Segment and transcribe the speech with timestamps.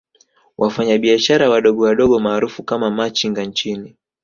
[0.57, 3.95] Wafanya biashara wadogo wadogo maarufu kama Machinga nchini